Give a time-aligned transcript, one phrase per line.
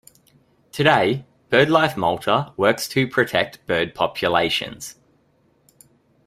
[0.71, 4.95] Today Birdlife Malta works to protect bird populations.